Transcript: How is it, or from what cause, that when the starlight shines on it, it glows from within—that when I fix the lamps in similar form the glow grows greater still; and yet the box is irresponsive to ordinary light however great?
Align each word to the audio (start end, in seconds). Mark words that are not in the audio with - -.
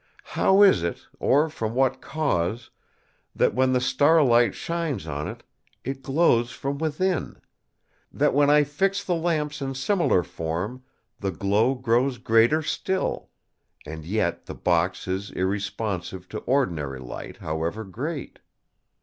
How 0.33 0.63
is 0.63 0.81
it, 0.81 1.05
or 1.19 1.47
from 1.47 1.75
what 1.75 2.01
cause, 2.01 2.71
that 3.35 3.53
when 3.53 3.71
the 3.73 3.79
starlight 3.79 4.55
shines 4.55 5.05
on 5.05 5.27
it, 5.27 5.43
it 5.83 6.01
glows 6.01 6.49
from 6.49 6.79
within—that 6.79 8.33
when 8.33 8.49
I 8.49 8.63
fix 8.63 9.03
the 9.03 9.13
lamps 9.13 9.61
in 9.61 9.75
similar 9.75 10.23
form 10.23 10.83
the 11.19 11.29
glow 11.29 11.75
grows 11.75 12.17
greater 12.17 12.63
still; 12.63 13.29
and 13.85 14.03
yet 14.03 14.47
the 14.47 14.55
box 14.55 15.07
is 15.07 15.29
irresponsive 15.29 16.27
to 16.29 16.39
ordinary 16.39 16.99
light 16.99 17.37
however 17.37 17.83
great? 17.83 18.39